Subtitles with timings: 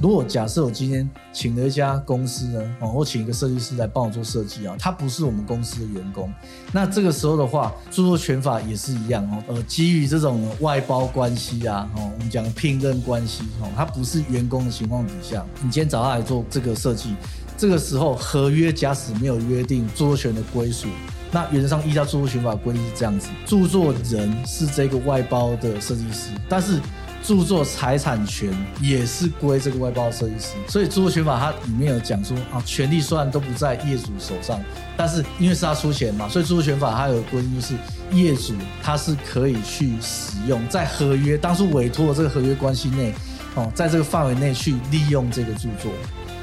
[0.00, 6.32] 如果假设我今天请了一家公司呢，哦，我请一个设计师来帮我做设计啊，他不是我们公司的员工，
[6.72, 9.42] 那这个时候的话，著作权法也是一样哦。
[9.48, 17.16] 呃，基于这种外包关系啊，哦，我们讲聘任关系哦，他不是员工的情况底下，你今天找他来做这个设计，
[17.56, 20.86] 这个时候合约假使没有约定著作权的归属，
[21.32, 26.80] 那原则上依照著作权法规定是这样子，著作人是这个外包的设计师，但是。
[27.22, 28.50] 著作财产权
[28.80, 34.60] 也是归这个外包设计师，所以著作权法它里面有讲说啊，权利虽然都不在业主手上，
[34.96, 37.74] 但是因为是他出钱嘛，所以著作权法它有规定，就是
[38.12, 43.12] 业主他是可以去使用在合约当初委托的这个合约关系内，
[43.54, 45.92] 哦，在这个范围内去利用这个著作，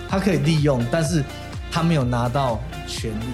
[0.08, 1.24] 他可以利用，但是
[1.72, 3.26] 他没有拿到权利。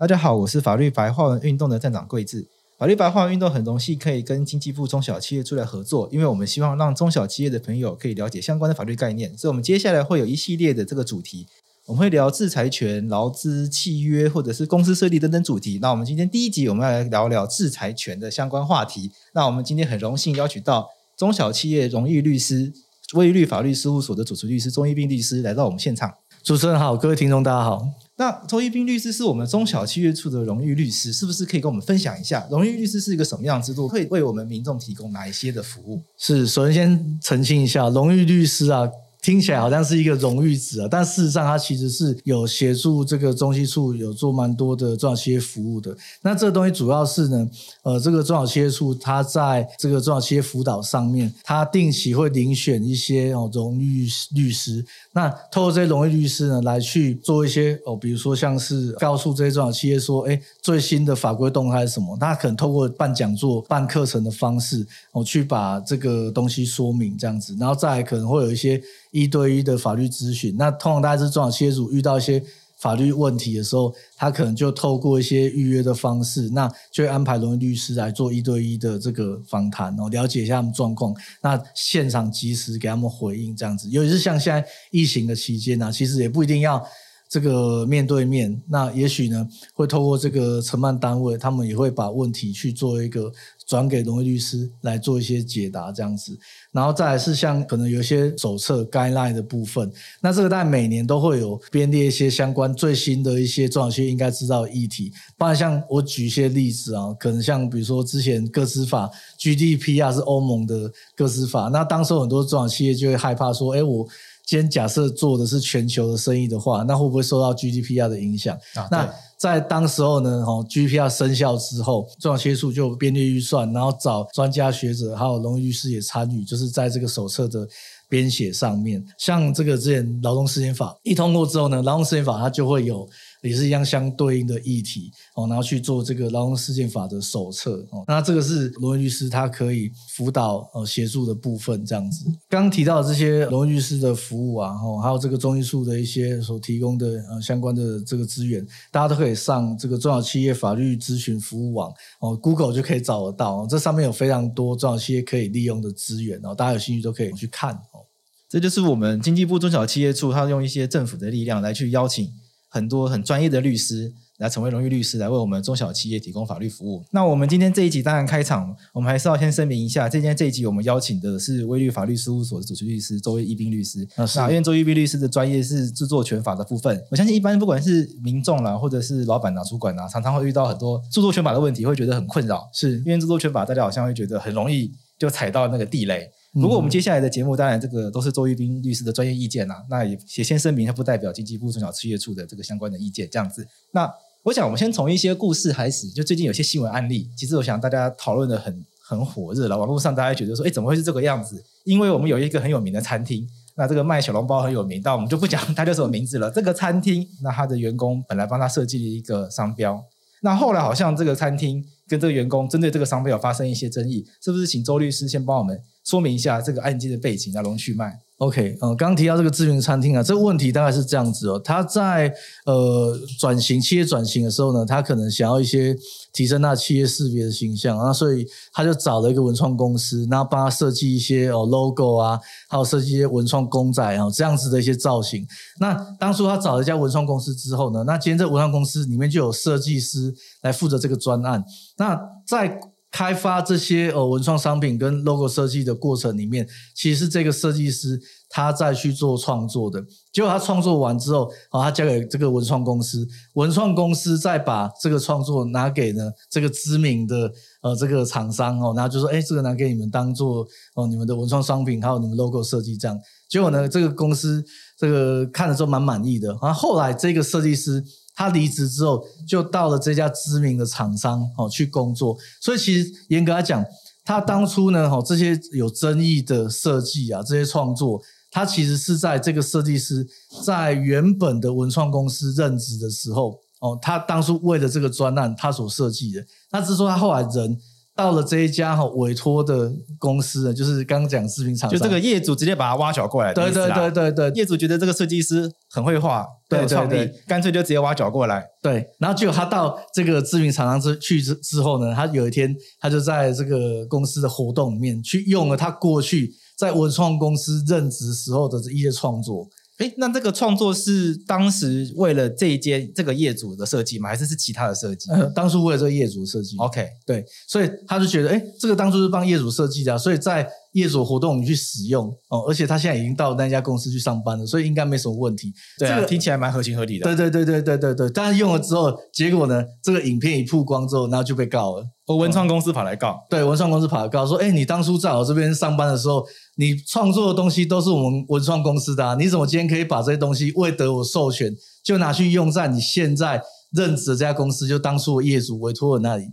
[0.00, 2.48] 大家好，我是法律白话文运动的站长桂智。
[2.78, 11.46] 法律白话文运动很荣幸可以跟经济部中小企业处来合作，因为我们希望让中小企业的朋友可以了解相关的法律概念，所以我们接下来会有一系列的这个主题，
[11.84, 15.78] 我们会聊制裁权、劳资契约或者是公司设立等等主题。
[15.82, 19.10] 那我们今天第一集我们要来聊聊制裁权的相关话题。
[19.34, 22.72] 那我们今天很荣幸邀请到中小企业荣誉律师、
[23.12, 26.14] 威律法律事务所的主持律师钟一斌律师来到我们现场。
[26.42, 27.86] 主持人好，各位听众大家好。
[28.16, 36.00] 那周一斌律师是我们中小企业处的荣誉律师，是不是可以跟我们分享一下，荣誉律师是一个什么样的制度，会为我们民众提供哪一些的服务？
[36.16, 38.88] 是，首先先澄清一下，荣誉律师啊。
[39.22, 45.94] 听起来好像是一个荣誉值啊，但事实上它其实是有协助这个中企处有做蛮多的中小企业服务的。
[46.22, 47.50] 那这个东西主要是呢，
[47.82, 54.82] 呃，这个中小企业处它在这个中小企业辅导上面，它定期会遴选一些哦荣誉律师。
[55.12, 62.16] 那透过这些荣誉律师呢，来去做一些哦，比如说像是告诉这些中小企业说，哎，最新的法规动态是什么？
[62.18, 68.80] 他可能透过办讲座、办课程的方式，哦，去把这个东西说明这样子，然后再可能会有一些。
[69.10, 72.42] 一对一的法律咨询，那通常大家是中小企业主遇到一些
[72.78, 83.88] 法律问题的时候，他可能就透过一些预约的方式，那就会安排荣誉律师来做一对一的这个访谈哦，了解一下他们状况，那现场及时给他们回应这样子。
[83.90, 86.82] 尤其是像现在疫情的期间呢，其实也不一定要
[87.28, 93.32] 这个面对面，那也许呢会透过这个承办单位，他们也会把问题去做一个。
[93.70, 96.36] 转给荣誉律师来做一些解答，这样子，
[96.72, 99.88] 然后再来是像可能有一些手册 guideline 的部分，
[100.20, 109.08] 那这个大概每年都会有编列一些相关最新的一些中小企业应该知道的议题，不然像我举一些例子啊，可能像比如说之前个资法
[109.38, 114.04] GDPR 是欧盟的个资法，那当时很多中小企业就会害怕说，哎，我
[114.44, 118.58] 今天假设做的是全球的生意的话，那会不会受到 GDPR 的影响？
[118.74, 119.08] 啊，那
[119.40, 127.66] 在当时候呢，哦，G P R 生效之后，中小企业处就编列预算，然后找专家学者还有荣誉律师也参与，就是在这个手册的
[128.06, 129.02] 编写上面。
[129.16, 133.08] 像这个之前劳动时间法一通过之后呢，劳动时间法它就会有。
[133.42, 138.04] 也是一样相对应的议题哦，然后去做这个劳动事件法的手册哦。
[138.06, 142.26] 那这个是荣誉律师他可以辅导呃协助的部分，这样子。
[142.48, 151.90] 刚提到的这些荣誉律师的服务啊，哦，还有这个中企处的一些所提供的呃相关的这个资源，大家都可以上这个中小企业法律咨询服务网
[152.20, 153.66] 哦，Google 就可以找得到。
[153.66, 158.04] 这上面有非常多中小企业可以利用的资源哦，大家有兴趣都可以去看哦。
[158.48, 162.28] 这就是我们经济部中小企业处，他用一些政府的力量来去邀请。
[162.70, 167.04] 很多很专业的律师来成为荣誉律师，来为我们中小企业提供法律服务。
[167.10, 174.08] 那我们今天这一集当然开场，我们还是要先声明一下，今天这一集我们邀请的是威律法律事务所的主持律师周一斌律师。
[174.36, 182.70] 那因为周一斌律师的专业是著作权法的部分，我相信一般不管是民众啦，或者是老板呐、主管呐，常常会遇到很多著作权法的问题，会觉得很困扰。
[182.72, 186.30] 是因为著作权法大家好像会觉得很容易就踩到那个地雷。
[186.52, 193.66] 不过我们接下来的节目，当然这个都是周玉斌律师的专业意见啦、那也先声明，它不代表经济部中小企业处的这个相关的意见，这样子。
[193.92, 194.12] 那
[194.42, 201.62] 我想，我们先从一些故事开始，就最近有些新闻案例，其实我想大家讨论的很很火热了，网络上大家觉得说，哎，怎么会是这个样子？
[201.84, 206.50] 因为我们有一个很有名的餐厅，那这个卖小笼包很有名，但我们就不讲它叫什么名字了。
[206.50, 210.02] 这个餐厅，那他的员工本来帮他设计了一个商标，
[210.40, 214.66] 那后来好像这个餐厅跟这个员工针对这个商标发生一些争议，是不是？
[214.66, 215.80] 请周律师先帮我们。
[216.02, 218.18] 说明一下这个案件的背景，来龙去脉。
[218.38, 221.60] OK，嗯，刚刚提到这个知名餐厅啊，这个问题大概是这样子哦。
[221.62, 222.32] 他在
[222.64, 225.94] 呃转型企业转型的时候呢，他可能想要一些
[226.32, 232.38] 提升那企业识别的形象，啊所以他就找了一个文创公司，然后帮他设计一些哦 logo 啊，
[232.68, 235.46] 还有设计一些文创公仔啊这样子的一些造型。
[235.78, 241.64] 那当初他找了一家文创公司之后呢，那今天这文创公司里面就有设计师来负责这个专案。
[241.96, 242.80] 那在
[243.10, 250.00] 开发这些呃文创商品跟 logo 设计的过程里面，其实是这个设计师他在去做创作的。
[250.32, 257.52] 结果他创作完之后，哦，他交给这个文创公司，文创公司再把这个创作拿给呢这个知名的
[257.82, 260.64] 呃这个厂商哦，然后就说，哎，这个拿给你们当做
[260.94, 263.18] 哦你们的文创商品，还有你们 logo 设计这样。
[263.48, 264.64] 结果呢，这个公司
[264.96, 266.48] 这个看了之后蛮满意的。
[266.62, 268.04] 然后后来这个设计师。
[268.40, 272.34] 他离职之后，就到了这家知名的厂商哦去工作。
[272.58, 273.84] 所以其实严格来讲，
[274.24, 278.18] 他当初呢，哦这些有争议的设计啊，这些创作，
[278.50, 280.26] 他其实是在这个设计师
[280.64, 286.42] 在原本的文创公司任职的时候，哦，他当初为了这个专案，他所设计的。
[286.72, 287.78] 那是说他后来人。
[288.20, 293.54] 到了这一家哈委托的公司呢，就是刚刚讲知名厂商，就这个业主直接把他挖角过来。
[293.54, 298.62] 对对对对对，业主觉得这个设计师很会画，很有创意，干脆就直接挖角过来。
[298.82, 309.66] 对，然后结果他到这个知名厂商之去之之后呢，他有一天他就在这个公司的活动里面去用了他过去在文创公司任职时候的这一些创作。
[310.00, 314.30] 哎，那这个创作是当时为了这一间这个业主的设计吗？
[314.30, 315.30] 还是是其他的设计？
[315.30, 316.74] 呃，当初为了这个业主设计。
[316.78, 325.72] OK，对，所以他就觉得，哎，这个当初是帮业主设计的，所以在业主活动你去使用哦，而且他现在已经到那家公司去上班了，所以应该没什么问题。
[325.98, 327.24] 对啊，这个听起来蛮合情合理的。
[327.24, 332.04] 对对对对对对对，但是用了之后，结果呢，这个影片一曝光之后，然后就被告了。
[332.26, 333.38] 哦，文创公司跑来告。
[333.50, 336.46] 对，文创公司跑来告说，哎，你当初在我这边上班的时候。
[336.76, 341.70] 你创作的东西都是我们文创公司的啊，你怎么今天可以把这些东西未得我授权
[342.02, 343.60] 就拿去用在你现在
[343.92, 346.44] 任职的这家公司，就当初业主委托的那里？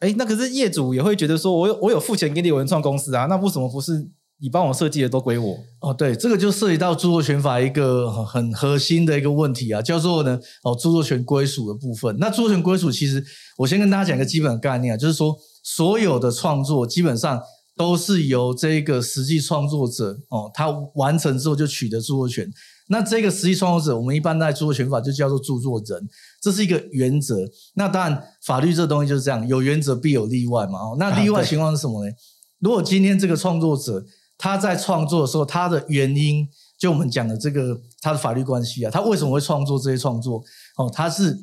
[0.00, 3.92] 哎，那可是业主也会觉得说，我有我有付钱给你文创公司啊，那为什么不是
[4.40, 5.56] 你帮我设计的都归我？
[5.80, 12.16] 哦，对，这个就涉及到著作权法一个很核心的一个问题啊，叫做呢哦著作权归属的部分。
[12.18, 13.24] 那著作权归属其实
[13.58, 17.40] 我先跟大家讲一个基本概念啊，就是说所有的创作基本上。
[17.78, 22.50] 都是由这个实际创作者哦，他完成之后就取得著作权。
[22.88, 26.08] 那这个实际创作者，我们一般在著作权法就叫做著作人，
[26.40, 27.36] 这是一个原则。
[27.74, 30.78] 那当然，法律这东西就是这样，有原则必有例外嘛。
[30.78, 32.12] 哦，那例外情况是什么呢？
[32.60, 34.04] 如果今天这个创作者
[34.38, 36.48] 他在创作的时候，他的原因，
[36.78, 40.42] 就我们讲的这个他的法律关系啊，他为什么会创作这些创作？
[40.76, 41.38] 哦，他是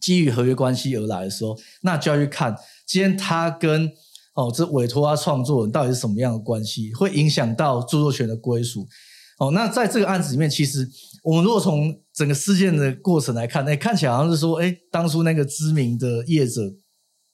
[0.00, 2.56] 基于合约关系而来的时候，那就要去看
[2.86, 3.90] 今天他跟。
[4.34, 8.86] 哦，这委托他创作人到底是什么样的关系，会影响到著作权的归属。
[9.40, 10.88] 哦，那在这个案子里面，其实
[11.24, 16.62] 我们如果从整个事件的过程来看，哎，看起来好像是说，哎，当初那个知名的业者，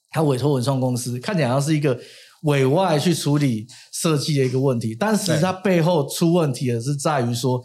[0.09, 1.99] 他委托文创公司，看起来好像是一个
[2.43, 7.61] 委外去处理设计的一个问题，但是它背后出问题的是在于说，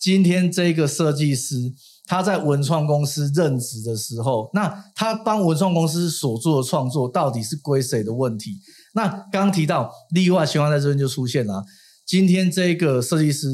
[0.00, 1.72] 今天这个设计师。
[2.04, 8.56] 他在文创公司任职的时候，那他帮文创公司所做的创作到底是归谁的问题？
[8.92, 11.64] 那刚刚提到例外情况在这边就出现了。
[12.04, 13.46] 今天这个设计师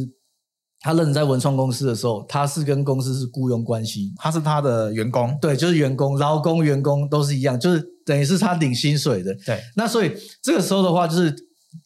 [0.81, 9.35] 他任职在文创公司的时候，他是跟公司是雇佣关系，他是他的员工，对，就是员工、劳工、员工都是一样，就是等于是他领薪水的。
[9.47, 11.35] 对，那所以这个时候的话，就是。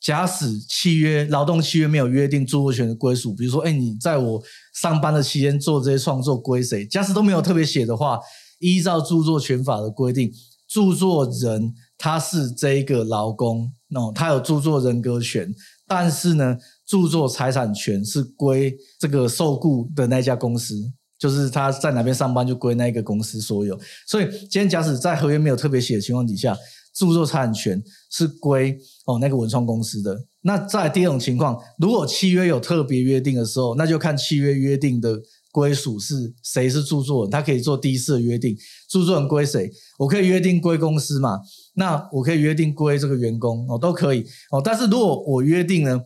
[0.00, 4.41] 假使契约劳动契约没有约定著作权的归属，比如说，哎，你在我
[4.73, 6.87] 上班的期间做这些创作归谁？
[6.87, 8.20] 假使都没有特别写的话，
[8.61, 10.31] 依照著作权法的规定，
[10.69, 15.53] 著作人他是这一个劳工，哦，他有著作人格权，
[15.89, 16.56] 但是呢，
[16.93, 20.75] 著作财产权是归这个受雇的那家公司，
[21.19, 23.81] 就是他在哪边上班就归那个公司所有。
[24.06, 26.55] 所以，今天假使在合约没有特别写的情况底下，
[26.94, 28.79] 著作财产权是归。
[29.06, 30.27] 哦，那个文创公司的。
[30.43, 35.19] 那在第二种情况，如果契约有特别约定的时候，那就看契约约定的
[35.51, 38.55] 归属是谁是著作人，他可以做第一次的约定，
[38.91, 39.70] 著作人归谁？
[39.99, 41.41] 我可以约定归公司嘛？
[41.75, 44.61] 那我可以约定归这个员工哦，都可以哦。
[44.63, 46.01] 但是如果我约定呢，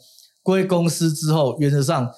[0.46, 2.08] 归公司之后，原则上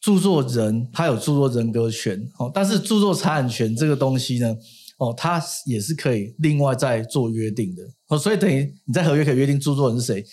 [0.00, 4.54] 著作人他有著作人格权哦，但是著作财产权这个东西呢？
[4.98, 10.24] 哦，他也是可以另外再做约定的哦，所以等于你在合约可以约定著作人是谁，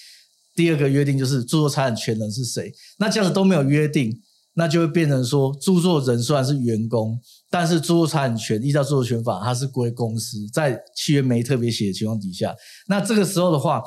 [0.54, 2.72] 第二个约定就是著作财产权人是谁。
[3.00, 4.22] 那这样子都没有约定，
[4.54, 12.56] 那就会变成说，著作人虽然是员工，但是著作财产权依照著作权法，它是归公司，在契约没特别写的情况底下，
[12.88, 13.82] 那这个时候的话，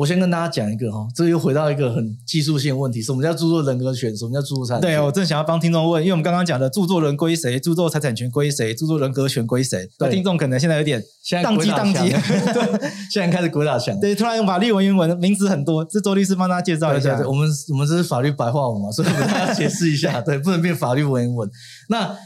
[0.00, 4.16] 我先跟大家讲一个哈，这个又回到一个很技术性的问题，什么叫著作人格权？
[4.16, 4.90] 什么叫著作财产权？
[4.92, 9.86] 对，我正想要帮听众问，因为我们刚刚讲的著作人归谁，著作财产权归谁，著作人格权归谁？
[9.98, 11.02] 那听众可能现在有点
[11.42, 12.08] 宕机宕机，
[12.50, 13.94] 对，现在开始鬼打墙。
[14.00, 17.16] 对，突然用法律文言文，名词很多，这周律师帮大家介绍一下。
[17.16, 21.46] 对对对，我们我们这是法律白话文嘛，所以我们要解释一下，对，不能变法律文言文。
[21.90, 22.16] 那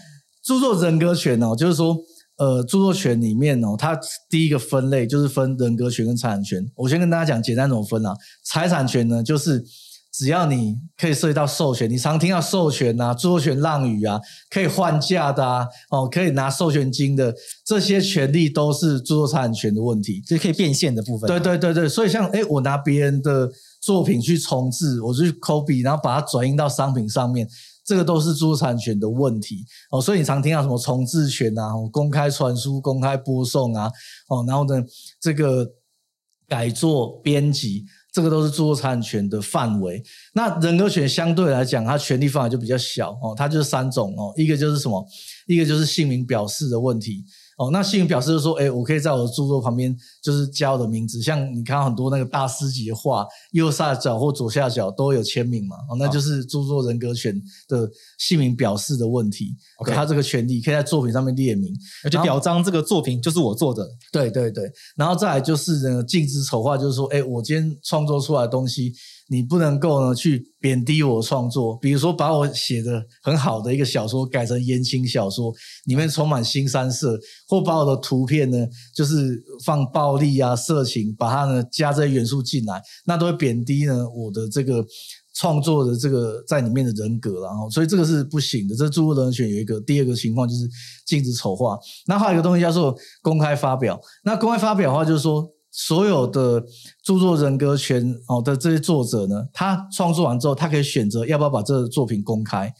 [0.44, 1.96] 著作人格权哦，就是说。
[2.36, 3.96] 呃，著作权里面哦，它
[4.28, 6.68] 第一个分类就是分人格权跟财产权。
[6.74, 8.12] 我先跟大家讲简单怎么分啊。
[8.44, 9.64] 财产权呢，就是
[10.12, 17.32] 只要你可以涉及到授权，你常听到授权啊、著作权让与啊、可以换价的啊、哦，可以拿授权金的
[17.64, 21.28] 这些权利，都是著作财产权的问题，就是可以变现的部分。
[21.28, 23.48] 对对对对，所以像诶，我拿别人的
[23.80, 27.48] 作品去重置，我就去 copy，然后把它转印到商品上面。
[27.84, 33.90] 这个都是著作产权的问题哦，所以你常听到什么重置权啊、公开传输、公开播送啊，
[34.28, 34.82] 哦，然后呢，
[35.20, 35.70] 这个
[36.48, 40.02] 改作、编辑，这个都是著作产权的范围。
[40.34, 45.06] 那人格权相对来讲，它权利范围就比较小哦，它就是三种哦，一个就是什么？
[45.46, 47.24] 一个就是姓名表示的问题。
[47.56, 59.54] 哦，那姓名表示就是说，哎，我可以在我的著作旁边就是加我的名字，像你看到很多那个大师级的画，右下角或左下角都有签名嘛，哦，那就是著作人格权的姓名表示的问题。
[59.78, 63.88] OK，他这个权利可以在作品上面列明，而且表彰这个作品就是我做的。
[64.12, 68.92] 对对对，然后再来就是呢，禁止丑化，就是说，哎，我今天创作出来的东西。
[69.28, 75.52] 你不能够呢去贬低我创作，比如说把我写的很好的一个小说改成言情小说，
[75.86, 84.84] 里面充满新三色，或把我的图片呢就是放暴力啊、色情，把它呢加这些元素进来，那都会贬低呢我的这个
[85.34, 88.76] 创作的这个在里面的人格，然后所以这个是不行的。
[88.76, 90.68] 这著作人选有一个第二个情况就是
[91.06, 93.98] 禁止丑化，那还有一个东西叫做公开发表。
[94.22, 95.50] 那公开发表的话就是说。
[95.76, 96.62] 所有的
[97.02, 102.72] 著作人格权哦的这些作者呢，他创作完之后，他可以选择要不要把这个作品公开，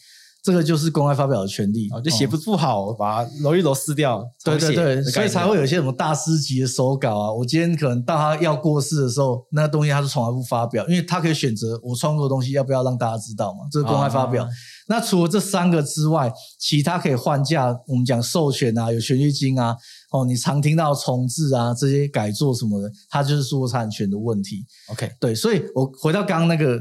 [0.45, 1.89] 这个就是公开发表的权利。
[1.91, 4.25] 哦，就写不不好，哦，把它揉一揉撕掉。
[4.45, 7.33] 对对对，所以才会有一些什么大师级的手稿啊。
[7.33, 14.45] 我今天可能到他要过世的时候，那个东西他是从来不发表，因为他可以选择我创作的东西要不要让大家知道嘛，这是公开发表。
[14.45, 14.49] 啊
[14.87, 19.75] 那除了这三个之外，其他可以换价，我们讲授权啊，有权利金啊，
[20.15, 24.65] 哦，你常听到重置啊，这些改作什么的，它就是著作产权的问题。
[24.93, 26.81] OK，对，所以我回到刚刚那个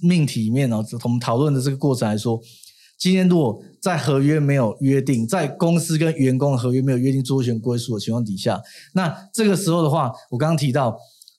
[0.00, 2.40] 命题里面哦，我们讨论的这个过程来说，
[2.96, 8.62] 今天如果在合约没有约定，在公司跟员工的合约没有约定著作权归属的情况底下，
[8.94, 10.96] 那这个时候的话，我刚刚提到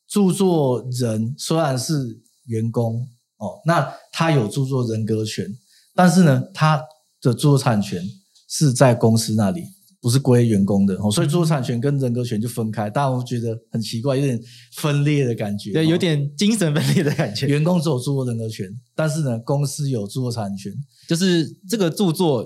[0.08, 5.48] 著作人虽然是员工哦，那他有著作人格权。
[5.96, 6.84] 但是呢，他
[7.22, 8.04] 的著作产权
[8.50, 9.64] 是在公司那里，
[10.04, 12.90] 不是归员工的，所以著作产权跟人格权就分开。
[12.90, 14.38] 大家会觉得很奇怪，有点
[14.76, 17.48] 分裂的感觉，对，有点精神分裂的感觉。
[17.48, 20.74] 员工只有著作人格权，但是呢，公司有著作产权，
[21.08, 22.46] 就是这个著作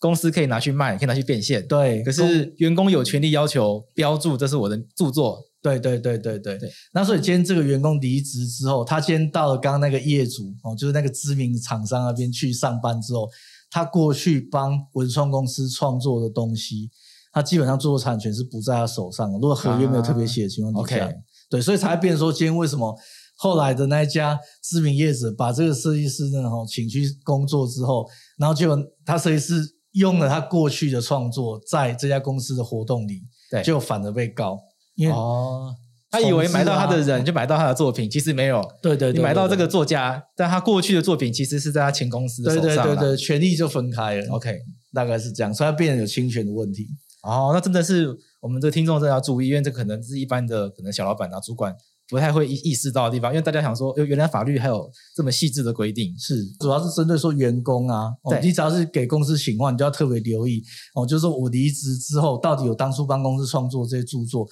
[0.00, 1.66] 公司可以拿去卖，可以拿去变现。
[1.68, 5.38] 对，可是员工有权利要求标注这是我的著作。
[5.62, 13.26] 对对对对对，对，那所以今天这个员工离职之后，他今天到了刚刚那个业主哦，就是那个知名厂商那边去上班之后，
[13.74, 16.92] 他过去帮文创公司创作的东西，
[17.32, 19.36] 他基本上著作产权是不在他手上的。
[19.36, 21.16] 如果合约没有特别写的情况底下，啊 okay，
[21.50, 22.96] 对，所以才会变成说，今天为什么
[23.34, 29.60] 后来的那一家知名业者把这个设计师呢，哈，请去工作之后，然后结果他设计师
[29.94, 34.60] 用了他过去的创作，在这家公司的活动里，对，就反而被告。
[34.94, 35.74] 因为哦，
[36.14, 38.64] 他以为买到他的人就买到他的作品，其实没有。
[38.80, 42.62] 对对，你买到这个作家，但他过去的作品其实是在他前公司的手上。
[42.62, 44.26] 对对对对，权利就分开了。
[44.30, 44.56] OK，
[44.92, 46.86] 大概是这样，所以他变成有侵权的问题。
[47.24, 51.74] 哦，那真的是我们的听众真的要注意，因为这可能是一般的可能小老板啊、主管
[52.08, 53.32] 不太会意意识到的地方。
[53.32, 56.14] 因为大家想说，原来法律还有这么细致的规定。
[56.18, 60.62] 是，主要是针对说员工啊，哦，你只要是给公司请话，你就要特别留意
[60.94, 64.46] 哦，就是说我离职之后，到底有当初帮公司创作这些著作。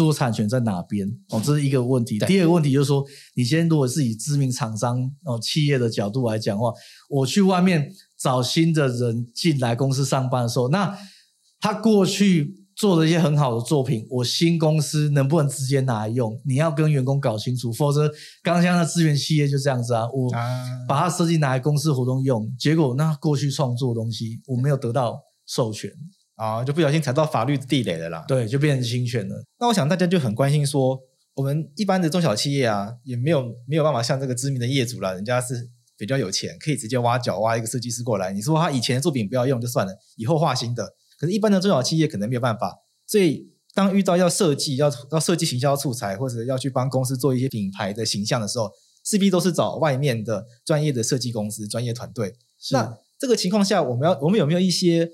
[0.00, 1.06] 著作产权在哪边？
[1.28, 2.18] 哦，这是一个问题。
[2.20, 3.04] 第二个问题就是说，
[3.34, 6.72] 你今天如果是以知名厂商哦企业的角度来讲的话，
[7.10, 10.96] 我去外面找新的人进来公司上班的时候，那
[11.60, 16.34] 他过去做了一些很好的作品，我新公司能不能直接拿来用？
[16.46, 18.08] 你要跟员工搞清楚，否则
[18.42, 20.32] 刚刚像那资源企业就这样子啊，我
[20.88, 25.90] 把它设计拿来公司活动用，结果那过去创作的东西我没有得到授权。
[26.40, 28.24] 啊，就不小心踩到法律的地雷了啦。
[28.26, 29.44] 对，就变成侵权了。
[29.58, 30.98] 那我想大家就很关心说，
[31.34, 35.68] 我们一般的中小企业啊，也没有没有办法像这个知名的业主啦，人家是
[35.98, 38.32] 比较有钱，可以直接挖角挖一个设计师过来。
[38.32, 40.94] 你说他以前的作品不要用就算了，以后画新的。
[41.18, 42.78] 可是，一般的中小企业可能没有办法。
[43.06, 48.70] 所以，当遇到要设计、要要设计行销素材，或者要去帮公司做一些品牌的形象的时候，
[49.04, 52.32] 势必都是找外面的专业的设计公司、专业团队。
[52.58, 55.10] 是那这个情况下，我们要我们有没有一些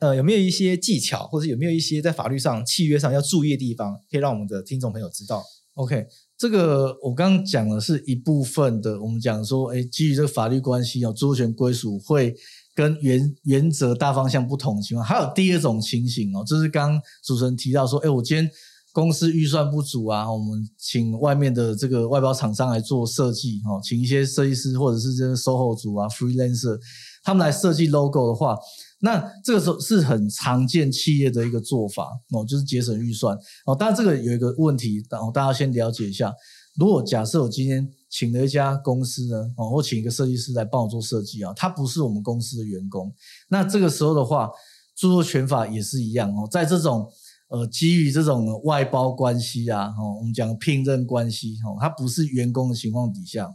[0.00, 5.42] 呃有没有一些技巧，或者有没有一些在法律上、契约上要注意的地方，可以让我们的听众朋友知道
[5.74, 12.34] ？OK，这个我刚刚讲的是一部分的，我们讲说，哎，基于这个法律关系哦，著作权归属会。
[12.72, 18.48] 跟原原则大方向不同的情况，还有第二种情形哦，就是刚刚主持人提到说，哎，我今天
[18.92, 26.78] 公司预算不足啊，我们请外面的这个外包厂商来做设计，哈，请一些设计师或者是这个售后组啊，freelancer，
[27.22, 28.56] 他们来设计 logo 的话，
[29.00, 33.74] 那这个时候是很常见企业的一个做法哦，就是节省预算哦。
[33.74, 36.32] 当然这个有一个问题，然后大家先了解一下，
[36.76, 37.90] 如果假设我今天。
[38.12, 43.14] 请了一家公司呢，哦，或请一个设计师来帮我做设计啊，他不是我们公司的员工。
[43.48, 44.50] 那这个时候的话，
[44.96, 47.08] 著作权法也是一样哦，在这种
[47.50, 53.48] 呃基于这种外包关系啊，哦，我们讲聘任关系，哦，他不是员工的情况底下，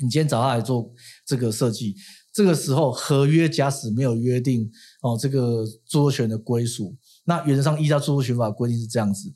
[0.00, 0.88] 你今天找他来做
[1.26, 1.96] 这个设计，
[2.34, 4.68] 这个时候合约假使没有约定
[5.02, 9.32] 哦，这个著作权的归属，那原则上依照著作权法规定是这样子，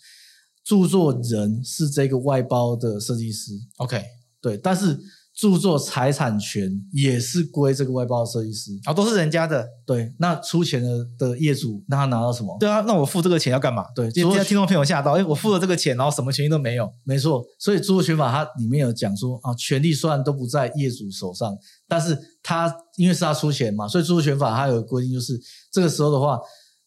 [0.64, 4.04] 著作人是这个外包的设计师，OK。
[4.40, 4.96] 对，但是
[5.38, 9.64] 著作财产权也是归这个外包设计师啊、哦，都是人家的。
[9.86, 12.56] 对，那出钱的的业主，那他拿到什么？
[12.58, 13.84] 对啊，那我付这个钱要干嘛？
[13.94, 16.92] 对，今天听众朋友吓到，哎，我付了这个钱，然后什么权益都没有。
[17.04, 25.40] 没错，所以著作权法它里面有讲说啊，权利虽然都不在业主手上，但是他因为是他出钱嘛，所以著作权法它有规定，就是
[25.70, 26.36] 这个时候的话，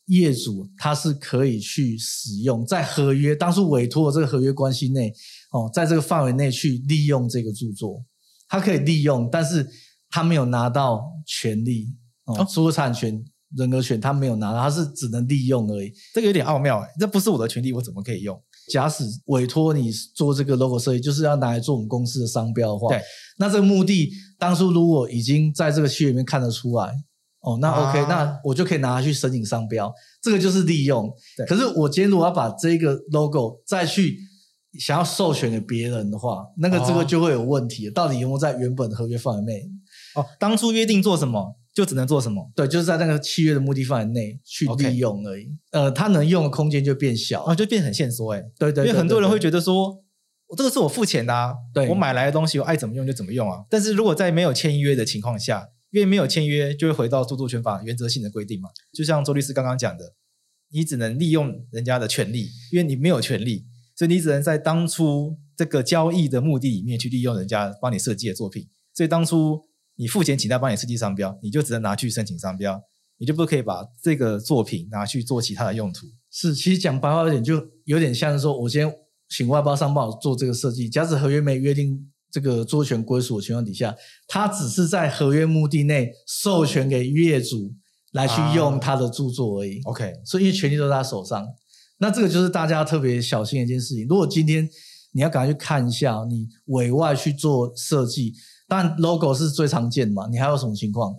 [0.07, 5.13] 业主他是可以去使用在合约当初委托的这个合约关系内。
[5.53, 8.01] 哦，在这个范围内去利用这个著作，
[8.51, 9.65] 他可以利用，但是
[10.09, 11.87] 他没有拿到权利
[12.25, 13.23] 哦，著作产权、
[13.55, 15.89] 人格权他没有拿到，他是只能利用而已。
[16.13, 18.37] 这个有点奥妙诶，这不是我的权利，我怎么可以用？
[18.69, 23.01] 假使委托你做这个 logo 设计，就是要拿来做我们公司的商标的话，对，
[23.37, 26.93] 那这个目的当初如果已经在这个契约里面看得出来，
[27.39, 29.91] 哦，那 OK，啊，那我就可以拿它去申请商标，
[30.21, 31.09] 这个就是利用。
[31.47, 34.19] 可是我今天如果要把这个 logo 再去
[34.79, 37.89] 想要授权给别人的话，那个这个就会有问题。
[37.89, 39.69] 哦、到底有没有在原本合约范围内？
[40.15, 42.51] 哦，当初约定做什么就只能做什么。
[42.55, 45.47] 对，就是在那个契约的目的范围内去利用而已。
[45.71, 48.33] 呃，它能用的空间就变小，啊，就变很限缩。
[48.33, 50.01] 哎，对对，因为很多人会觉得说，
[50.57, 53.65] 这个是我付钱的啊，对，我买来的东西，我爱怎么用就怎么用啊。
[53.69, 58.69] 但是如果在没有签约的情况下，因为没有签约，就会回到著作权法原则性的规定嘛。
[58.93, 60.13] 就像周律师刚刚讲的，
[60.71, 63.65] 你只能利用人家的权利，因为你没有权利。
[64.01, 68.67] 所以你只能在当初这个交易的目的里面去利用人家帮你设计的作品。
[68.95, 69.61] 所以当初
[69.95, 72.81] 你付钱请他帮你设计商标，你就只能拿去申请商标，
[73.19, 76.07] 你就不可以把这个作品拿去做其他的用途。
[76.31, 78.91] 是，其实讲白话一点，就有点像是说，我先
[79.29, 83.95] 请外包商帮我做这个设计，假使合约没约定这个著作权归属的情况底下，
[84.27, 87.71] 他只是在合约目的内授权给业主
[88.13, 89.77] 来去用他的著作而已。
[89.81, 91.45] 啊、OK，所以因为权利都在他手上。
[92.01, 94.07] 那这个就是大家特别小心的一件事情。
[94.07, 94.67] 如果今天
[95.11, 98.33] 你要赶快去看一下，你委外去做设计，
[98.67, 100.27] 当然 logo 是最常见的嘛。
[100.27, 101.13] 你还有什么情况？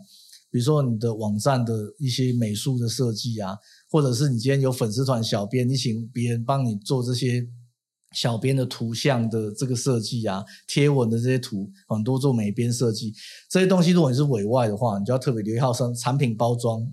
[0.51, 3.57] 比如说你的网站的一些美术的设计啊，
[3.88, 7.47] 或者是你今天有粉丝团小编，你请别人帮你做这些
[8.11, 13.14] 小编的图像的这个设计啊，贴文的这些图，很多做美编设计
[13.49, 16.85] 这些东西，如果你是委外的话，你就要特别留意好生产品包装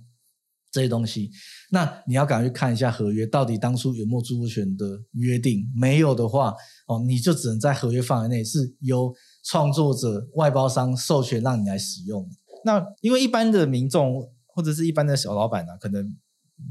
[0.71, 1.31] 这些东西。
[1.71, 5.63] 那你要赶快去看一下合约，到底当初有没有著作权的约定？
[5.75, 6.53] 没有的话，
[6.87, 12.27] 哦，你就只能在合约范围内是由创作者、外包商授权让你来使用。
[12.65, 16.15] 那因为一般的民众或者是一般的小老板呢、可能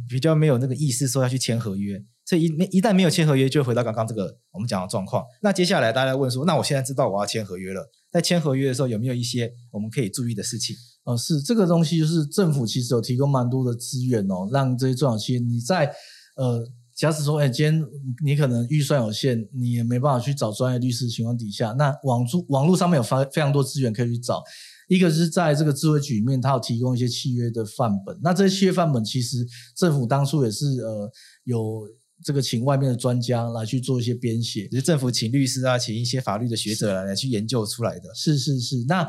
[0.09, 2.47] 比较没有那个意识说要去签合约，所以一
[2.79, 5.25] 一旦没有签合约，就回到刚刚这个我们讲的状况。
[5.43, 10.77] 那接下来大家问说，那我现在知道我要签合约了，在签合约的时候有没有一些我们可以注意的事情？
[11.09, 15.91] 哦，是这个东西，就是政府其实有提供蛮多的资源哦，让这些中小企业你在
[16.37, 16.63] 呃，
[16.95, 17.83] 假使说，哎，今天
[18.23, 24.43] 你可能预算有限，你也没办法去找专业律师的情况底下，那网络网络上面有非非常多资源可以去找。
[24.87, 28.19] 一个是在这个智慧局里面，它有提供一些契约的范本。
[28.23, 31.11] 那这些契约范本其实政府当初也是呃
[31.45, 31.89] 有
[32.23, 38.15] 这个请外面的专家来去做一些编写，就是政府请律师啊，请一些法律的学者来来去研究出来的。
[38.15, 39.09] 是是是，那。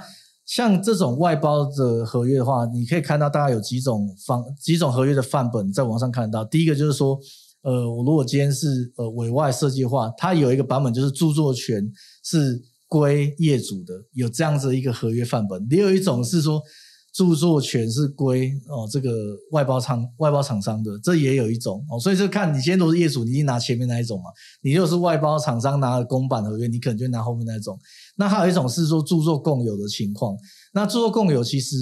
[0.49, 6.43] 像这种外包的合约的话，你可以看到大概有几种方几种合约的范本，在网上看得到。
[6.43, 7.19] 第一个就是说，
[7.62, 11.88] 呃，我如果今天是呃委外设计的话，它有一个版本就是著作权
[12.23, 15.67] 是归业主的，有这样子一个合约范本。
[15.69, 16.59] 也有一种是说，
[17.13, 19.12] 著作权是归哦这个
[19.51, 24.31] 外包厂外包厂商的，这也有一种哦，所以就看你今天如果是业主，你一定拿前面那一种嘛。
[24.63, 27.77] 你如果是外包厂商拿了公版合约，你可能就拿后面那一种。
[28.19, 30.38] 那还有一种是说著作共有的情况，
[30.73, 31.75] 那著作共有其实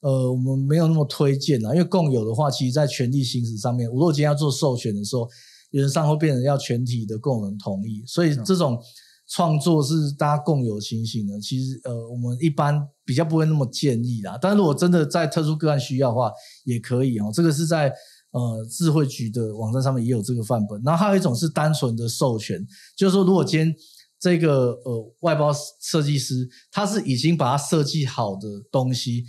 [0.00, 5.28] 呃我们没有那么推荐啦，因为共有的话，其实在权利行使上面，我如果今天要做授权的时候，
[5.70, 8.80] 原则上会变成要全体的共有人同意，所以这种。
[9.28, 14.36] 创作是大家共有情形的，其实呃，我们一般比较不会那么建议啦。
[14.38, 16.30] 但是如果真的在特殊个案需要的话，
[16.64, 17.30] 也可以哦。
[17.32, 17.90] 这个是在
[18.32, 20.82] 呃智慧局的网站上面也有这个范本。
[20.84, 22.62] 然后还有一种是单纯的授权，
[22.94, 23.74] 就是说如果今天
[24.22, 29.24] 这个呃外包设计师他是已经把他设计好的东西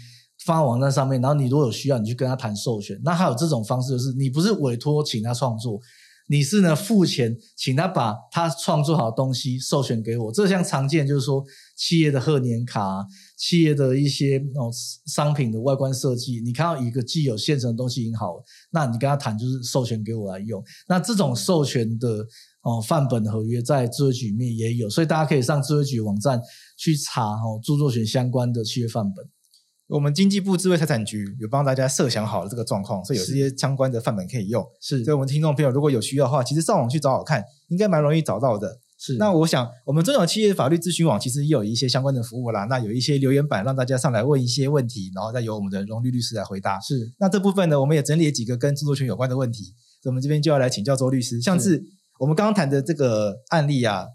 [0.46, 3.00] 放在网站上面，然后你如果有需要，你去跟他谈授权。
[3.04, 5.80] 那还有这种方式，就是你不是委托请他创作。
[6.28, 11.44] 你是呢付钱请他把他创作好的东西授权给我，这像常见就是说
[11.76, 13.06] 企业的贺年卡、
[13.38, 14.72] 企业的一些哦
[15.06, 20.64] 商品的外观设计，你看到一个既有现成的东西已经好了，那你跟他谈就是授权给我来用。
[20.88, 22.26] 那这种授权的
[22.64, 26.42] 哦范本合约在智慧局里面也有，所以大家可以上智慧局网站
[26.78, 29.24] 去查哦著作权相关的契约范本。
[29.88, 34.66] 我们经济部智慧财产局有帮大家设想好了这个状况，所以有这些相关的范本可以用。
[34.82, 38.80] 是，所以我们听众朋友如果有需要的话，其实上网去找找看，应该蛮容易找到的。
[38.98, 42.64] 是，那我想我们中小企业法律咨询网其实也有一些相关的服务啦。
[42.70, 46.80] 那有一些留言板让大家上来问一些问题，然后再由我们的荣律律师来回答。
[46.80, 49.66] 是，那这部分呢，我们也整理了几个跟著作权有关的问题，
[50.02, 51.42] 所以我们这边就要来请教周律师。
[51.42, 51.84] 像是
[52.20, 54.08] 我们刚刚谈的这个案例啊，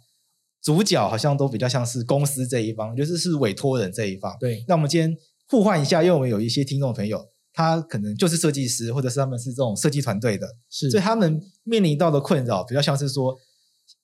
[0.63, 4.37] 主角好像都比较像是公司这一方，就是是委托人这一方。
[4.41, 5.17] 对，那我们今天。
[5.51, 13.35] 互换一下，因为我们有一些听众朋友，他可能就是设计师，或者是他们是这种设计团队的，是，所以他们面临到的困扰比较像是说，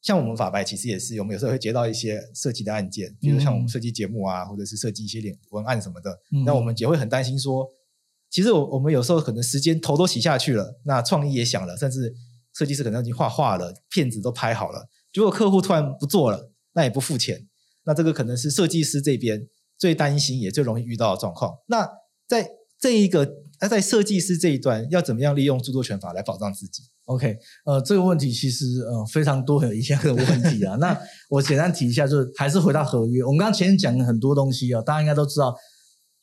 [0.01, 7.69] 像我们法白其实也是，我们有时候会接到一些设计的案件，比如像我们设计节目啊，或者是设计一些文案什么的，那、嗯、我们也会很担心说，
[8.31, 12.11] 其实我我们有时候可能时间头都洗下去了，那创意也想了，甚至
[12.55, 17.47] 设计师可能已经画画了，片子都拍好了，结果客户突然不做了，那也不付钱，
[17.85, 19.47] 那这个可能是设计师这边。
[19.77, 21.53] 最担心也最容易遇到的状况。
[21.67, 21.87] 那
[22.29, 22.49] 在
[22.81, 23.29] 这一个，
[23.61, 27.37] 那在设计师这一端，要怎么样利用著作权法来保障自己？OK，
[27.67, 30.77] 呃，这个问题其实呃非常多很有影响的问题啊。
[30.81, 30.97] 那
[31.29, 33.23] 我简单提一下，就是还是回到合约。
[33.25, 35.53] 我们刚刚前面讲了很多东西啊，大家应该都知道，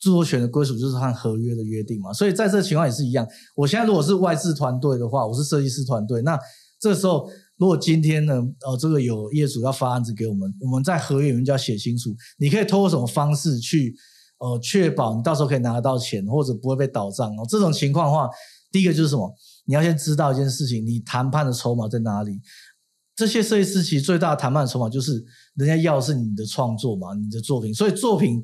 [0.02, 2.12] 著作权的归属就是和合约的约定嘛。
[2.12, 3.26] 所以在这个情况也是一样。
[3.56, 6.38] 我现在如果是外置团队的话，我是设计师团队，那
[6.78, 7.30] 这时候。
[7.58, 13.94] 如果今天呢，呃，这个有业主要发案子给我们，我们在合约里面就要写清楚，你可以通过什么方式去，
[14.38, 17.46] 呃，确保你到时候可以拿得到钱，或者不会被倒账哦。
[17.48, 18.28] 这种情况的话，
[18.72, 19.32] 第一个就是什么？
[19.66, 22.40] 你要先知道一件事情，你谈判的筹码在哪里？
[23.14, 27.72] 这些设计师其实最大的谈判筹码就是，人家要的是你的创作嘛，你的作品。
[27.72, 28.42] 所以作品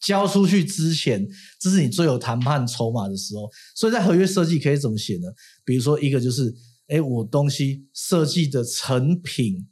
[0.00, 1.26] 交出去之前，
[1.60, 3.50] 这是你最有谈判筹码的时候。
[3.74, 5.28] 所以在合约设计可以怎么写呢？
[5.64, 6.54] 比如说一个就是。
[6.90, 9.68] 哎，我东西设计的成品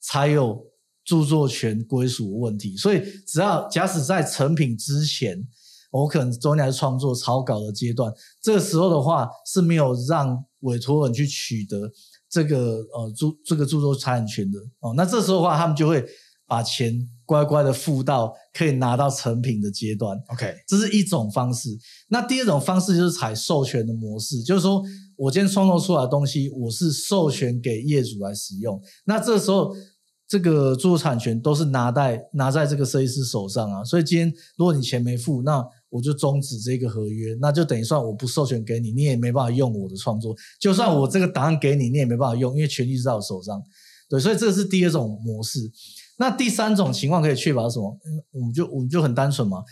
[0.00, 0.64] 才有
[1.04, 5.46] 著作权归属问题，所以只要假使在成品之前，
[5.90, 8.10] 我可能中间还是创作草稿的阶段，
[8.40, 11.92] 这个时候的话是没有让委托人去取得
[12.30, 16.02] 这个呃著这个著作财产权的哦，那这时候的话，他们就会
[16.46, 20.18] 把钱乖乖的付到可以拿到成品的阶段。
[20.28, 21.68] OK，这是一种方式。
[22.08, 24.82] 那第二种方式就是采授权的模式，就是说。
[25.16, 28.82] 我今天创作出来的东西，我是授权给业主来使用。
[29.04, 29.72] 那这时候，
[30.26, 33.84] 这个著作产权都是拿在拿在这个设计师手上啊。
[33.84, 40.34] 所以今天如果你钱没付，那我就终止这个合约，那就等于算我不授权给你，你也没办法用我的创作。
[40.58, 43.62] 就算我这个档案给你，你也没办法用，因为权利是在我手上。
[44.08, 45.60] 对，所以这是第二种模式。
[46.18, 47.98] 那第三种情况可以确保什么？
[48.30, 49.62] 我们就我们就很单纯嘛，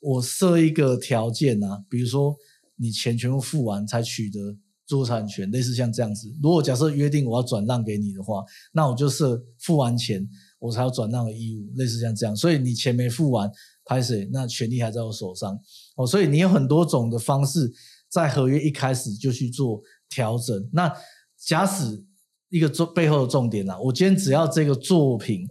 [0.00, 2.36] 我设一个条件啊，比如说
[2.76, 4.56] 你钱全部付完才取得。
[4.88, 10.26] 著作产权类似像这样子，如果假设约定我要转让给你的话，那我就是付完钱
[10.58, 12.34] 我才有转让的义务，类似像这样。
[12.34, 13.50] 所以你钱没付完，
[13.84, 14.26] 拍谁？
[14.32, 15.54] 那权利还在我手上
[15.96, 16.06] 哦。
[16.06, 17.70] 所以你有很多种的方式，
[18.08, 20.66] 在合约一开始就去做调整。
[20.72, 20.90] 那
[21.36, 22.02] 假使
[22.48, 25.46] 一个重背后的重点啊，我今天只要这个作品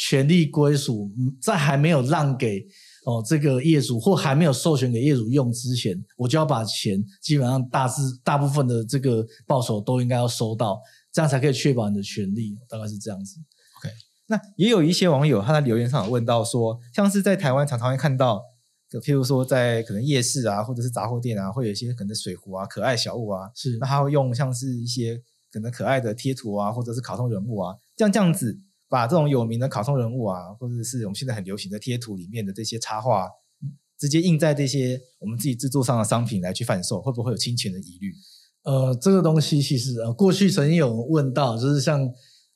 [0.00, 1.10] 权利归属
[1.42, 2.66] 在还没有让给。
[3.04, 10.78] 哦，这个业主或还没有授权给业主用之前，我就要把钱基本上大致大部分的这个报酬都应该要收到，
[11.10, 13.36] 这样才可以确保你的权利，大概是这样子。
[13.78, 13.94] OK，
[14.26, 18.42] 那也有一些网友他在留言上有问到说，像是在台湾常常会看到，
[18.90, 25.18] 就譬如说在可能夜市啊，或者是杂货店啊，会有一些可能水壶啊、可爱小物啊，是那他会用像是一些
[25.50, 28.60] 可能可爱的贴图啊，或者是卡通人物啊，像这样子。
[28.90, 33.28] 把这种有名的卡通人物啊，或者是我们现在很流行的贴图里面的这些插画，
[33.96, 38.12] 直接印在这些我们自己制作上的商品来去贩售，会不会有侵权的疑虑？
[38.64, 42.02] 呃，这个东西其实呃，过去曾经有人问到，就是像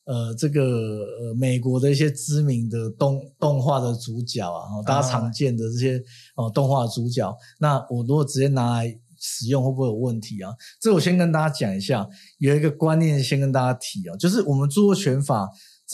[0.04, 5.98] 呃这个呃美国的一些知名的动动画的主角啊，大家常见的这些
[6.36, 10.52] 哦、呃、动画主角，那我如果直接拿来使用，会不会有问题啊？
[10.80, 12.06] 这我先跟大家讲一下，
[12.38, 15.48] 有一个观念先跟大家提啊，就是我们著作权法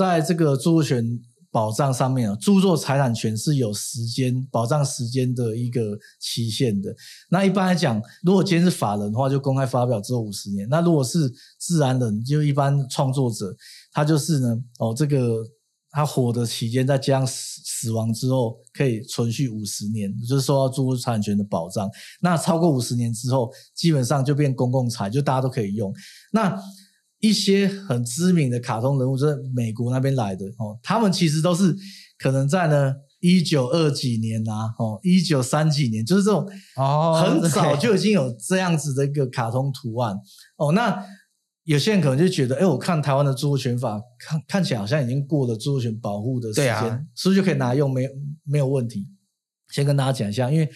[0.08, 1.18] 在这个著作权。
[1.52, 6.94] 保障上面啊，著作财产权是有时间保障时间的一个期限的。
[7.28, 13.52] 那一般来讲，如果今天是法人的话，就公开发表之后五十年；那如果是自然人，就一般创作者，
[13.90, 15.44] 他就是呢，哦，这个
[15.90, 21.90] 他活的期间再加上死死亡之后，可以存续五十年，就是受到著作财产权的保障。
[22.20, 25.92] 那超过五十年之后，基本上就变公共财，就大家都可以用。
[26.30, 26.56] 那
[27.20, 31.76] 一些很知名的卡通人物，就是美国那边来的哦，他们其实都是
[32.18, 40.16] 可能在呢一九二几年啊，哦一九三几年，就是这种哦，很早就已经有这样子的一个卡通图案
[40.56, 40.72] 哦。
[40.72, 41.04] 那
[41.64, 47.92] 有些人可能就觉得，哎，我看台湾的著作权法，看看起来好像已经过了著作权保护的时间，啊、是不是就可以拿来用？
[47.92, 48.08] 没
[48.44, 49.06] 没有问题。
[49.70, 50.68] 先跟大家讲一下，因为。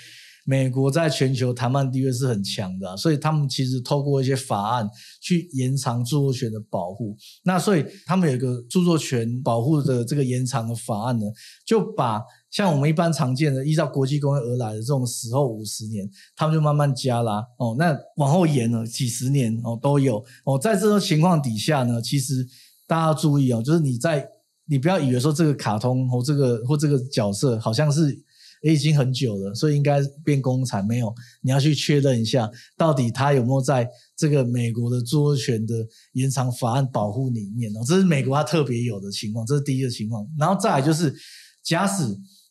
[0.46, 4.87] 美国在全球谈判地位是很强的，所以他们其实透过一些法案
[5.20, 7.16] 去延长著作权的保护。
[7.44, 11.24] 那所以他们有一个著作权保护的这个延长的法案呢，
[11.64, 17.74] 就把像我们一般常见的依照国际公约而来的这种死后五十年，他们就慢慢加啦哦。
[17.78, 20.59] 那往后延了几十年哦都有哦。
[20.59, 22.46] 在这种情况底下呢，其实
[22.87, 24.28] 大家要注意哦，就是你在
[24.66, 28.22] 你不要以为说这个卡通或这个或这个角色好像是。
[28.62, 31.14] 也已经很久了，所以应该变公产没有？
[31.43, 35.75] 你要去确认一下，到底他有没有在这个美国的著作权的
[36.12, 37.81] 延长法案保护里面哦？
[37.87, 40.27] 这是美国它特别有的情况，这是第一个情况。
[40.38, 41.14] 然后再来就是，
[41.62, 42.03] 假使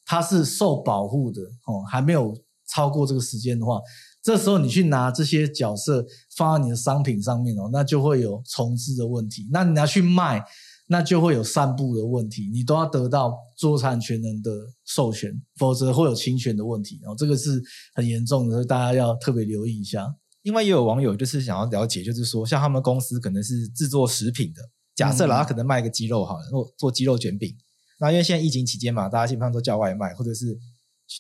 [0.06, 2.36] 它是受保护的哦，还没有
[2.68, 3.80] 超过这个时间的话，
[4.22, 9.48] 这时候你去拿这些角色放在你的商品上面哦，那就会有重制的问题。
[9.52, 10.44] 那你要去卖。
[10.88, 14.52] 那就会有散布的问题，你都要得到著作产权人的
[14.86, 17.00] 授权，否则会有侵权的问题。
[17.02, 17.62] 然后这个是
[17.96, 20.14] 很严重的，大家要特别留意一下。
[20.42, 24.62] 另外也有网友就是想要了解，就是说像他们公司可能是制作食品的，
[24.94, 27.56] 假设啦，他可能卖一个鸡肉好了，做做鸡肉卷饼。
[28.00, 30.58] 那因为现在疫情期间嘛，大家基本上都叫外卖，或者是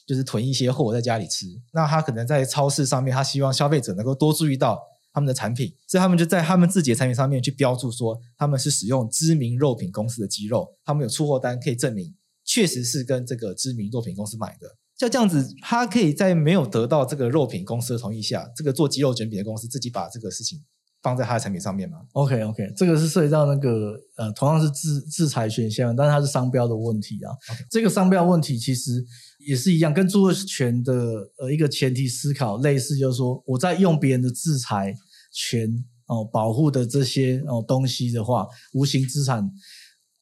[0.06, 1.45] 就是囤一些货在家里吃。
[1.71, 4.80] 那他可能在超市上面，他希望消费者能够多注意到。
[5.13, 14.76] 他们的产品，所以他们就在他们自己的产品上面去标注说，他们是使用知名肉品公司的鸡肉，他们有出货单可以证明，确实是跟这个知名肉品公司买的。
[14.97, 20.63] 像这样子，他可以在没有得到这个肉品公司的同意下，这个做鸡肉卷饼的公司自己把这个事情
[21.04, 27.30] 放在他的产品上面吗？OK OK，这个是涉及到那个呃，同样是制制裁权限，但是它是商标的问题啊。
[27.70, 29.06] 这个商标问题其实
[29.46, 30.94] 也是一样，跟著作权的
[31.38, 34.96] 呃一个前提思考类似，就是说我在用别人的制裁。
[35.36, 35.68] 权
[36.06, 39.50] 哦，保护的这些哦东西的话，无形资产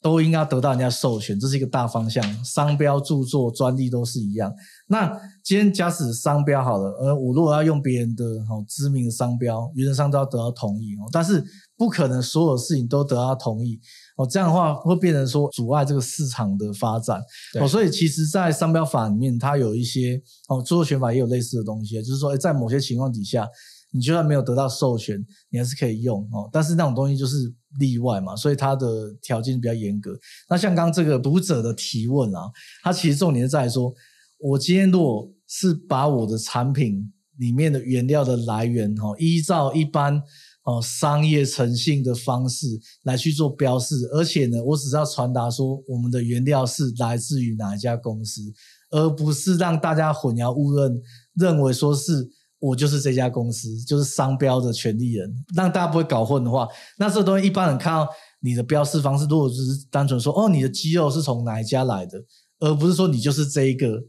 [0.01, 2.23] 都应该得到人家授权，这是一个大方向。
[2.43, 4.51] 商标、著作、专利都是一样。
[4.87, 5.07] 那
[5.43, 11.07] 今天假使商标好了，而我如果要用别人的哦知名的商标，原则上都要得到同意哦。
[11.11, 11.43] 但是
[11.77, 13.79] 不可能所有事情都得到同意
[14.17, 17.21] 哦，这样的话会变成说阻碍这个市场的发展
[17.59, 17.67] 哦。
[17.67, 23.47] 所以其实，在商标法里面，它有一些哦，著作权法也有类似的东西，就是说，在某些情况底下。
[23.93, 26.49] 你就算没有得到授权，你还是可以用哦。
[26.51, 30.17] 但是那种东西就是例外嘛，所以它的条件比较严格。
[30.49, 32.49] 那像刚刚这个读者的提问啊，
[32.83, 33.93] 它其实重点是在说，
[34.39, 40.21] 我今天如果是把我的产品里面的原料的来源哈，依照一般
[40.63, 42.67] 哦商业诚信的方式
[43.03, 48.41] 来去做标示，而且呢，我只是要传达说我们的原料是来自于哪一家公司，
[48.89, 51.01] 而不是让大家混淆误认，
[51.33, 52.29] 认为说是。
[52.61, 56.67] 我就是这家公司，就是商标的权利人，让大家不会搞混的话，
[56.99, 58.07] 那这东西一般人看到
[58.39, 62.23] 你的标示方式，如果只是单纯说哦，你的鸡肉是从哪一家来的，
[62.59, 64.01] 而不是说你就是这一个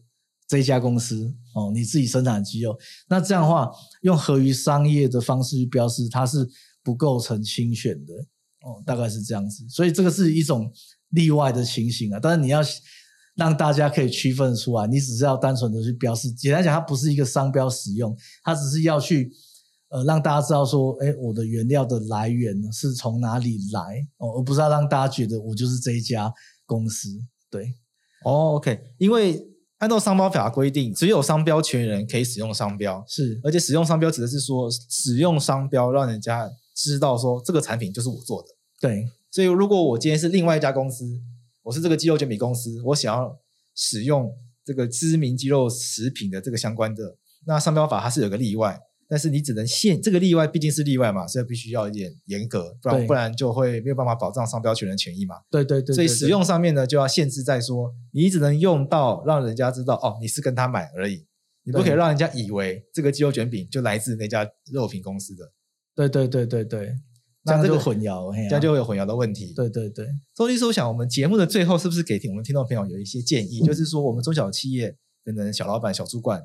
[0.47, 3.71] 这家公司哦，你自己生产的鸡肉，那这样的话
[4.03, 6.47] 用合于商业的方式去标示，它是
[6.85, 8.13] 不构成侵权的。
[8.61, 10.71] 哦，大概是这样子，所以这个是一种
[11.09, 12.61] 例外的情形啊，但是你要。
[13.35, 16.31] 让大家可以区分出来，你只是要单纯的去标示。
[16.33, 18.15] 简单讲，它不是一个商标使用，
[18.45, 19.33] 它只是要去
[19.89, 26.31] 呃让大家知道说，哎，我的原料的来源是从哪里来哦，而不是要让大家觉得我就是这一家
[26.67, 27.09] 公司。
[27.51, 27.73] 对，
[28.25, 29.43] 哦，OK，因为
[29.79, 38.49] 按照商标法规定，只有商标权人可以使用商标，是，而且使用商标指的是说使用商标让人家知道说这个产品就是我做的。
[38.79, 41.19] 对，所以如果我今天是另外一家公司。
[41.63, 43.39] 我是这个鸡肉卷饼公司，我想要
[43.75, 44.33] 使用
[44.65, 55.37] 这个知名鸡肉食品的这个相关的，那商标法它是有个例外，但是你只能限这个例外，毕竟是例外嘛，所以必须要一点严格，不然对不然就会没有办法保障商标权人权益嘛。
[55.51, 61.27] 对对，对对对，所以使用上面呢就要限制在说，你只能用到让人家知道哦，你是跟他买而已，
[61.65, 65.53] 你不可以让人家以为这个鸡肉卷饼就来自那家肉品公司的。
[65.95, 66.97] 对对对对对。
[67.45, 69.53] 那这个混淆，这样就会有混淆的问题。
[69.53, 73.61] 对对对，周律师，我想我们节目的最后是不是给听我们听众朋友有一些建议？
[73.63, 76.41] 嗯、就是说，我们中小企业可能小老板、小主管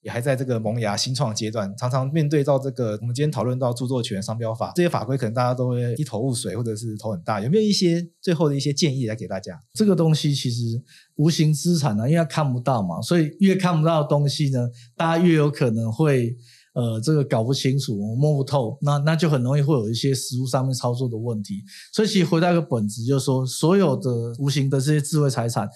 [0.00, 7.42] 也还在这个萌芽、新创阶段，常常面对到这个我们今天讨论到著作权、商标法这些法规，可能大家都会一头雾水，或者是头很大。
[7.42, 9.60] 有没有一些最后的一些建议来给大家？
[9.74, 10.82] 这个东西其实
[11.16, 16.36] 无形资产呢，因为它看不到嘛，所以越看不到的东西呢，大家越有可能会。
[16.78, 21.64] 呃，这个搞不清楚，摸不透，那那就很容易会有一些实务上面操作的问题。
[21.92, 25.68] 所以，其实回到一个本质，就是说，所有的无形的这些智慧财产，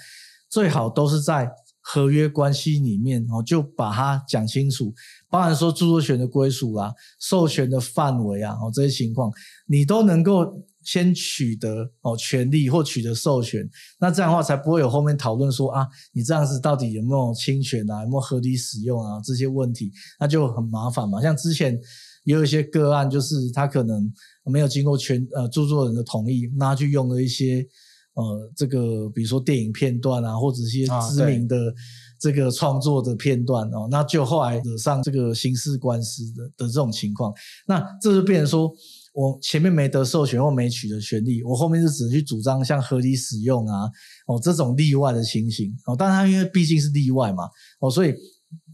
[0.49, 4.95] 最好都是在合约关系里面哦，就把它讲清楚。
[5.29, 9.29] 包含说著作权的归属啊、授权的范围啊，哦这些情况，
[9.67, 10.63] 你都能够。
[10.85, 13.69] 先取得哦权利或取得授权，
[14.01, 21.21] 那这样的话才不会有后面讨论说啊，你这样子到底有没有侵权啊，有没有合理使用啊这些问题，那就很麻烦嘛。
[21.23, 21.79] 像之前
[22.25, 24.13] 也有一些个案，就是他可能
[24.45, 27.65] 没有经过全呃著作人的同意，那去用了一些
[28.15, 31.57] 呃这个比如说电影片段啊，或者一些知名的
[32.21, 37.33] 这个创作的片段哦，那就后来惹上这个刑事官司的的这种情况，
[37.67, 38.73] 那这就变成说。
[39.13, 43.83] 我前面没得授权或没取得权利，我后面就只能去主张像合理使用啊，
[44.27, 47.45] 哦这种例外的情形哦，但它因为毕竟是例外嘛，
[47.81, 48.15] 哦所以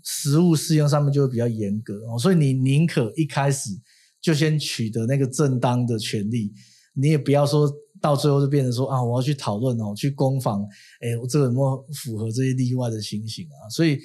[0.05, 3.71] 实务适用上面就会比较严格哦，所以你宁可一开始
[4.21, 6.53] 就先取得那个正当的权利，
[6.95, 7.69] 你也不要说
[8.01, 10.65] 到最后就变成说啊我要去讨论哦，去攻防，
[11.01, 13.67] 诶我这个有没有符合这些例外的情形啊？
[13.71, 13.99] 所以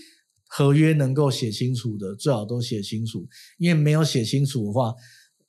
[0.47, 3.23] 合约能够写清楚的最好都写清楚，
[3.59, 4.91] 因为没有写清楚的话。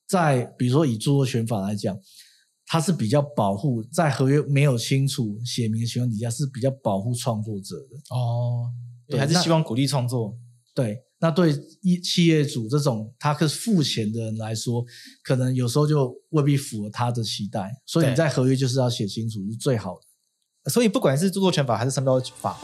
[0.06, 1.98] 在比如说以著作权法来讲，
[2.66, 8.70] 它是比较保护，在合约没有清楚写明的情况底下，是比较保护创作者的哦。
[9.06, 10.36] 对，还是希望鼓励创作。
[10.74, 14.84] 对，那对一企业主这种他可是付钱的人来说，
[15.22, 20.70] 可能有时候就未必符合他的期待，所以你在合约就是要写清楚是最好的。
[20.70, 22.58] 所以不管是著作权法还是商标法。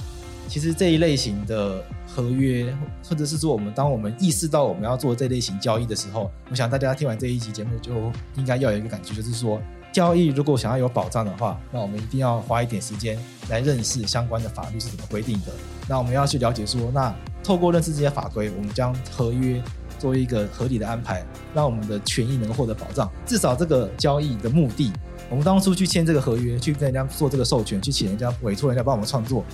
[0.50, 2.74] 其实这一类型的合约，
[3.08, 7.92] 或者是说我们当我们意识到我们要做这类型交易的时候，我想大家听完这一集节目就
[8.34, 13.16] 应该要有一个感觉，就是说交易如果想要有保障的话，那我们一定要花一点时间
[13.48, 15.52] 来认识相关的法律是怎么规定的。
[15.88, 19.62] 那我们要去了解说，那透过认识这些法规，我们将合约
[20.00, 23.08] 做一个合理的安排，让我们的权益能够获得保障。
[23.24, 24.92] 至少这个交易的目的，
[25.28, 29.44] 我们当初去签这个合约，去跟人家做这个授权，去请人家委托人家帮我们创作。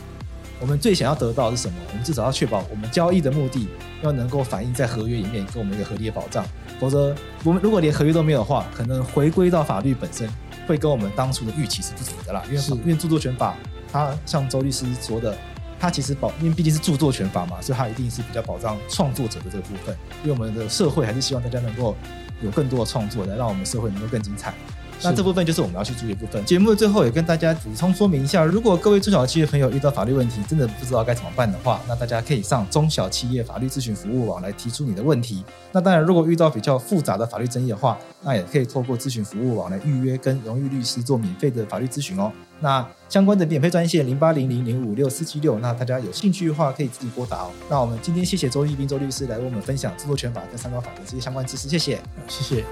[0.58, 1.74] 我们最想要得到的是什么？
[1.90, 3.68] 我们至少要确保我们交易的目的
[4.02, 6.44] 要能够反映在合约里面，给我们一个合理的保障。
[6.80, 7.14] 否则，
[7.44, 10.28] 我们如果连合约都没有的话，可能回归到法律本身，
[10.66, 12.42] 会跟我们当初的预期是不符的啦。
[12.48, 13.54] 因为是因为著作权法，
[13.92, 15.36] 它像周律师说的，
[15.78, 19.96] 它其实保，因为毕竟是著作权法嘛，所以它一定是比较保障创作者的这个部分。
[20.22, 21.94] 因为我们的社会还是希望大家能够
[22.42, 24.54] 有更多的创作，来让我们社会能够更精彩。
[25.02, 26.44] 那这部分就是我们要去注意的部分。
[26.44, 35.44] 节目的最后也跟大家补充说明一下，如果各位中小企业朋友遇到法律问题，真的不知道该怎么办的话，那大家可以上中小企业法律咨询服务网来提出你的问题。
[35.72, 42.32] 那当然，如果遇到比较复杂的法律争议的话，那也可以透过咨询服务网来预约跟荣誉律师做免费的法律咨询哦。
[42.58, 47.50] 那相关的免费专线零八零零零五六四七六，那大家有兴趣的话可以自己拨打哦。
[47.68, 52.64] 那我们今天谢谢周一斌周律师来为我们分享著作权法跟商标法的这些相关知识，谢谢，谢谢。